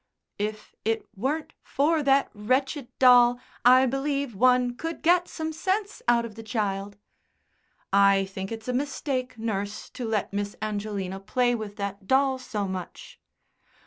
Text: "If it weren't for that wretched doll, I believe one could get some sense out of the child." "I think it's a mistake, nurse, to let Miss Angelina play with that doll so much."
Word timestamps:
"If 0.39 0.73
it 0.83 1.07
weren't 1.15 1.53
for 1.61 2.01
that 2.01 2.31
wretched 2.33 2.87
doll, 2.97 3.39
I 3.63 3.85
believe 3.85 4.33
one 4.33 4.75
could 4.75 5.03
get 5.03 5.27
some 5.27 5.53
sense 5.53 6.01
out 6.07 6.25
of 6.25 6.33
the 6.33 6.41
child." 6.41 6.97
"I 7.93 8.25
think 8.25 8.51
it's 8.51 8.67
a 8.67 8.73
mistake, 8.73 9.37
nurse, 9.37 9.91
to 9.91 10.07
let 10.07 10.33
Miss 10.33 10.55
Angelina 10.59 11.19
play 11.19 11.53
with 11.53 11.75
that 11.75 12.07
doll 12.07 12.39
so 12.39 12.67
much." 12.67 13.19